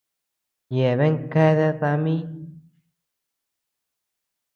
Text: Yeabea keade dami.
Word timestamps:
Yeabea 0.75 1.23
keade 1.33 1.67
dami. 1.81 2.15